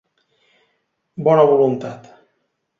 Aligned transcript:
Bona 1.29 1.45
Voluntat. 1.53 2.11